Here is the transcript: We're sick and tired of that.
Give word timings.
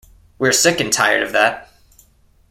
We're 0.39 0.51
sick 0.51 0.79
and 0.79 0.91
tired 0.91 1.21
of 1.21 1.31
that. 1.33 1.69